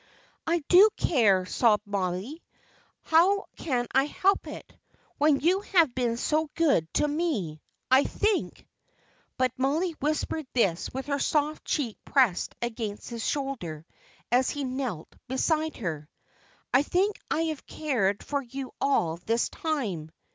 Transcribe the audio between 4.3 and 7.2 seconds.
it, when you have been so good to